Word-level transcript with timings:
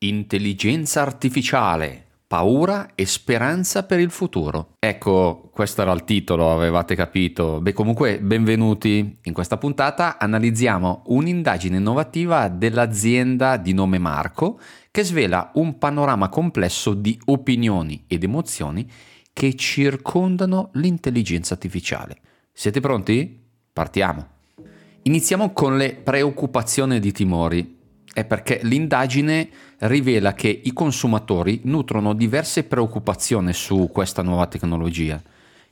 Intelligenza 0.00 1.02
artificiale, 1.02 2.04
paura 2.28 2.90
e 2.94 3.04
speranza 3.04 3.82
per 3.82 3.98
il 3.98 4.10
futuro. 4.10 4.74
Ecco, 4.78 5.50
questo 5.52 5.82
era 5.82 5.90
il 5.90 6.04
titolo, 6.04 6.52
avevate 6.52 6.94
capito. 6.94 7.60
Beh, 7.60 7.72
comunque, 7.72 8.20
benvenuti. 8.20 9.18
In 9.20 9.32
questa 9.32 9.56
puntata 9.56 10.16
analizziamo 10.16 11.02
un'indagine 11.06 11.78
innovativa 11.78 12.46
dell'azienda 12.46 13.56
di 13.56 13.72
nome 13.72 13.98
Marco 13.98 14.60
che 14.92 15.02
svela 15.02 15.50
un 15.54 15.78
panorama 15.78 16.28
complesso 16.28 16.94
di 16.94 17.20
opinioni 17.24 18.04
ed 18.06 18.22
emozioni 18.22 18.88
che 19.32 19.56
circondano 19.56 20.70
l'intelligenza 20.74 21.54
artificiale. 21.54 22.18
Siete 22.52 22.78
pronti? 22.78 23.36
Partiamo. 23.72 24.26
Iniziamo 25.02 25.52
con 25.52 25.76
le 25.76 25.94
preoccupazioni 25.94 26.94
ed 26.94 27.04
i 27.04 27.10
timori 27.10 27.77
è 28.18 28.24
perché 28.24 28.58
l'indagine 28.64 29.48
rivela 29.78 30.34
che 30.34 30.48
i 30.64 30.72
consumatori 30.72 31.60
nutrono 31.64 32.14
diverse 32.14 32.64
preoccupazioni 32.64 33.52
su 33.52 33.88
questa 33.92 34.22
nuova 34.22 34.48
tecnologia. 34.48 35.22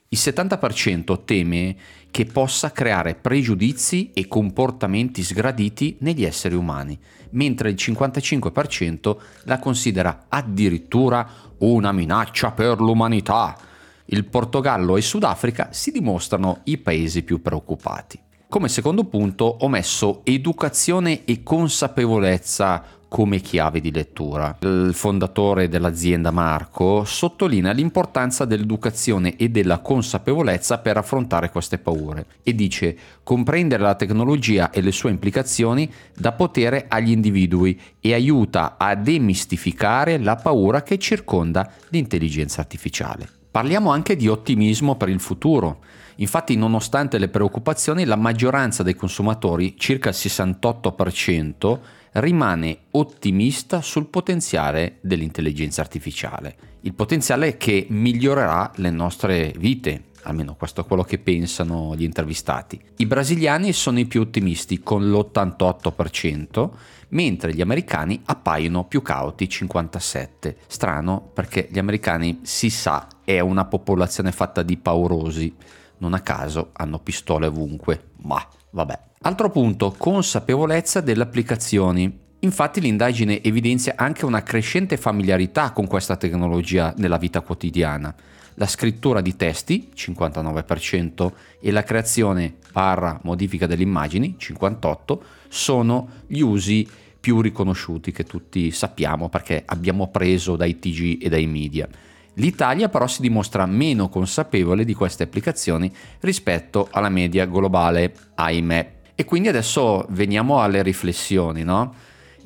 Il 0.08 0.18
70% 0.18 1.24
teme 1.24 1.76
che 2.12 2.24
possa 2.24 2.70
creare 2.70 3.16
pregiudizi 3.16 4.12
e 4.14 4.28
comportamenti 4.28 5.24
sgraditi 5.24 5.96
negli 6.00 6.24
esseri 6.24 6.54
umani, 6.54 6.96
mentre 7.30 7.70
il 7.70 7.74
55% 7.76 9.16
la 9.42 9.58
considera 9.58 10.26
addirittura 10.28 11.28
una 11.58 11.90
minaccia 11.90 12.52
per 12.52 12.80
l'umanità. 12.80 13.58
Il 14.04 14.24
Portogallo 14.24 14.96
e 14.96 15.02
Sudafrica 15.02 15.70
si 15.72 15.90
dimostrano 15.90 16.60
i 16.64 16.78
paesi 16.78 17.24
più 17.24 17.42
preoccupati. 17.42 18.20
Come 18.48 18.68
secondo 18.68 19.02
punto 19.02 19.44
ho 19.44 19.68
messo 19.68 20.20
educazione 20.22 21.24
e 21.24 21.42
consapevolezza 21.42 22.84
come 23.08 23.40
chiave 23.40 23.80
di 23.80 23.90
lettura. 23.90 24.56
Il 24.60 24.92
fondatore 24.94 25.68
dell'azienda 25.68 26.30
Marco 26.30 27.04
sottolinea 27.04 27.72
l'importanza 27.72 28.44
dell'educazione 28.44 29.36
e 29.36 29.48
della 29.48 29.80
consapevolezza 29.80 30.78
per 30.78 30.96
affrontare 30.96 31.50
queste 31.50 31.78
paure 31.78 32.26
e 32.44 32.54
dice 32.54 32.96
comprendere 33.24 33.82
la 33.82 33.96
tecnologia 33.96 34.70
e 34.70 34.80
le 34.80 34.92
sue 34.92 35.10
implicazioni 35.10 35.92
dà 36.14 36.30
potere 36.30 36.86
agli 36.88 37.10
individui 37.10 37.78
e 37.98 38.14
aiuta 38.14 38.76
a 38.78 38.94
demistificare 38.94 40.18
la 40.18 40.36
paura 40.36 40.82
che 40.82 40.98
circonda 40.98 41.68
l'intelligenza 41.88 42.60
artificiale. 42.60 43.35
Parliamo 43.56 43.90
anche 43.90 44.16
di 44.16 44.28
ottimismo 44.28 44.96
per 44.96 45.08
il 45.08 45.18
futuro. 45.18 45.78
Infatti, 46.16 46.56
nonostante 46.56 47.16
le 47.16 47.28
preoccupazioni, 47.28 48.04
la 48.04 48.14
maggioranza 48.14 48.82
dei 48.82 48.94
consumatori, 48.94 49.76
circa 49.78 50.10
il 50.10 50.14
68%, 50.14 51.78
rimane 52.12 52.80
ottimista 52.90 53.80
sul 53.80 54.08
potenziale 54.08 54.98
dell'intelligenza 55.00 55.80
artificiale. 55.80 56.54
Il 56.82 56.92
potenziale 56.92 57.56
che 57.56 57.86
migliorerà 57.88 58.72
le 58.74 58.90
nostre 58.90 59.54
vite, 59.56 60.02
almeno 60.26 60.54
questo 60.56 60.82
è 60.82 60.84
quello 60.84 61.02
che 61.02 61.18
pensano 61.18 61.94
gli 61.96 62.02
intervistati. 62.02 62.80
I 62.96 63.06
brasiliani 63.06 63.72
sono 63.72 63.98
i 63.98 64.06
più 64.06 64.22
ottimisti 64.22 64.80
con 64.80 65.08
l'88%, 65.08 66.70
mentre 67.08 67.54
gli 67.54 67.60
americani 67.60 68.20
appaiono 68.24 68.84
più 68.84 69.02
cauti 69.02 69.46
57%. 69.46 70.54
Strano 70.66 71.30
perché 71.32 71.68
gli 71.70 71.78
americani 71.78 72.40
si 72.42 72.70
sa 72.70 73.06
è 73.24 73.40
una 73.40 73.64
popolazione 73.64 74.32
fatta 74.32 74.62
di 74.62 74.76
paurosi 74.76 75.54
non 75.98 76.14
a 76.14 76.20
caso 76.20 76.70
hanno 76.72 76.98
pistole 76.98 77.46
ovunque, 77.46 78.10
ma 78.22 78.44
vabbè. 78.70 78.98
Altro 79.22 79.50
punto, 79.50 79.94
consapevolezza 79.96 81.00
delle 81.00 81.22
applicazioni. 81.22 82.24
Infatti 82.40 82.80
l'indagine 82.80 83.42
evidenzia 83.42 83.94
anche 83.96 84.24
una 84.24 84.42
crescente 84.42 84.96
familiarità 84.96 85.72
con 85.72 85.86
questa 85.86 86.16
tecnologia 86.16 86.92
nella 86.98 87.16
vita 87.16 87.40
quotidiana. 87.40 88.14
La 88.56 88.66
scrittura 88.66 89.20
di 89.20 89.36
testi, 89.36 89.90
59%, 89.94 91.32
e 91.60 91.70
la 91.70 91.82
creazione 91.82 92.56
barra 92.72 93.20
modifica 93.22 93.66
delle 93.66 93.82
immagini, 93.82 94.36
58%, 94.38 95.18
sono 95.48 96.08
gli 96.26 96.40
usi 96.40 96.88
più 97.18 97.40
riconosciuti 97.40 98.12
che 98.12 98.24
tutti 98.24 98.70
sappiamo 98.70 99.28
perché 99.28 99.62
abbiamo 99.66 100.08
preso 100.08 100.56
dai 100.56 100.78
TG 100.78 101.22
e 101.22 101.28
dai 101.28 101.46
media. 101.46 101.88
L'Italia 102.34 102.88
però 102.88 103.06
si 103.06 103.22
dimostra 103.22 103.66
meno 103.66 104.08
consapevole 104.08 104.84
di 104.84 104.94
queste 104.94 105.24
applicazioni 105.24 105.92
rispetto 106.20 106.88
alla 106.90 107.08
media 107.08 107.46
globale, 107.46 108.14
ahimè. 108.34 108.92
E 109.14 109.24
quindi 109.24 109.48
adesso 109.48 110.06
veniamo 110.10 110.60
alle 110.60 110.82
riflessioni, 110.82 111.62
no? 111.62 111.94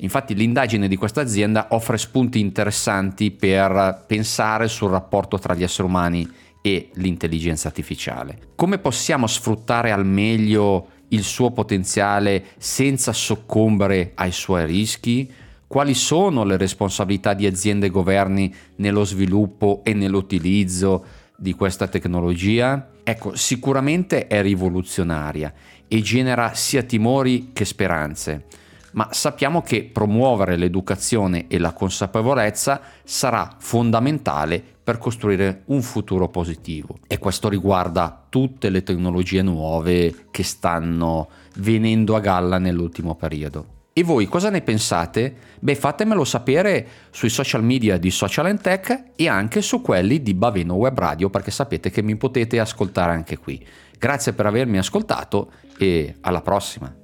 Infatti 0.01 0.35
l'indagine 0.35 0.87
di 0.87 0.95
questa 0.95 1.21
azienda 1.21 1.67
offre 1.71 1.97
spunti 1.97 2.39
interessanti 2.39 3.31
per 3.31 4.03
pensare 4.05 4.67
sul 4.67 4.91
rapporto 4.91 5.39
tra 5.39 5.55
gli 5.55 5.63
esseri 5.63 5.87
umani 5.87 6.29
e 6.61 6.89
l'intelligenza 6.93 7.67
artificiale. 7.67 8.37
Come 8.55 8.77
possiamo 8.77 9.25
sfruttare 9.25 9.91
al 9.91 10.05
meglio 10.05 10.87
il 11.09 11.23
suo 11.23 11.51
potenziale 11.51 12.45
senza 12.57 13.13
soccombere 13.13 14.11
ai 14.15 14.31
suoi 14.31 14.65
rischi? 14.65 15.31
quali 15.71 15.93
sono 15.93 16.43
le 16.43 16.57
responsabilità 16.57 17.33
di 17.33 17.45
aziende 17.45 17.85
e 17.85 17.89
governi 17.89 18.53
nello 18.75 19.05
sviluppo 19.05 19.79
e 19.85 19.93
nell'utilizzo 19.93 21.05
di 21.37 21.53
questa 21.53 21.87
tecnologia? 21.87 22.89
Ecco, 23.01 23.37
sicuramente 23.37 24.27
è 24.27 24.41
rivoluzionaria 24.41 25.53
e 25.87 26.01
genera 26.01 26.53
sia 26.55 26.83
timori 26.83 27.51
che 27.53 27.63
speranze, 27.63 28.47
ma 28.91 29.09
sappiamo 29.11 29.61
che 29.61 29.89
promuovere 29.91 30.55
l'educazione 30.55 31.47
e 31.47 31.57
la 31.57 31.73
consapevolezza 31.73 32.81
sarà 33.03 33.55
fondamentale 33.57 34.63
per 34.83 34.97
costruire 34.97 35.61
un 35.65 35.81
futuro 35.81 36.27
positivo. 36.27 36.97
E 37.07 37.17
questo 37.17 37.49
riguarda 37.49 38.25
tutte 38.29 38.69
le 38.69 38.83
tecnologie 38.83 39.41
nuove 39.41 40.27
che 40.31 40.43
stanno 40.43 41.29
venendo 41.57 42.15
a 42.15 42.19
galla 42.19 42.57
nell'ultimo 42.57 43.15
periodo. 43.15 43.79
E 43.93 44.03
voi 44.03 44.25
cosa 44.25 44.49
ne 44.49 44.61
pensate? 44.61 45.35
Beh, 45.59 45.75
fatemelo 45.75 46.23
sapere 46.23 46.87
sui 47.09 47.29
social 47.29 47.61
media 47.61 47.97
di 47.97 48.09
Social 48.09 48.45
and 48.45 48.61
Tech 48.61 49.11
e 49.15 49.27
anche 49.27 49.61
su 49.61 49.81
quelli 49.81 50.21
di 50.21 50.33
Baveno 50.33 50.75
Web 50.75 50.97
Radio 50.97 51.29
perché 51.29 51.51
sapete 51.51 51.89
che 51.89 52.01
mi 52.01 52.15
potete 52.15 52.59
ascoltare 52.59 53.11
anche 53.11 53.37
qui. 53.37 53.63
Grazie 53.99 54.31
per 54.31 54.45
avermi 54.45 54.77
ascoltato 54.77 55.51
e 55.77 56.15
alla 56.21 56.41
prossima. 56.41 57.00